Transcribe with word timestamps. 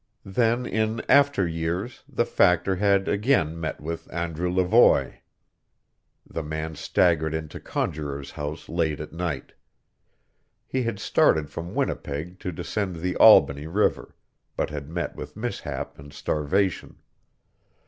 Then 0.25 0.65
in 0.65 1.01
after 1.07 1.47
years 1.47 2.01
the 2.09 2.25
Factor 2.25 2.77
had 2.77 3.07
again 3.07 3.59
met 3.59 3.79
with 3.79 4.11
Andrew 4.11 4.49
Levoy. 4.51 5.17
The 6.25 6.41
man 6.41 6.73
staggered 6.73 7.35
into 7.35 7.59
Conjuror's 7.59 8.31
House 8.31 8.67
late 8.67 8.99
at 8.99 9.13
night. 9.13 9.51
He 10.65 10.81
had 10.81 10.97
started 10.97 11.51
from 11.51 11.75
Winnipeg 11.75 12.39
to 12.39 12.51
descend 12.51 12.95
the 12.95 13.15
Albany 13.17 13.67
River, 13.67 14.15
but 14.55 14.71
had 14.71 14.89
met 14.89 15.15
with 15.15 15.37
mishap 15.37 15.99
and 15.99 16.11
starvation. 16.11 16.97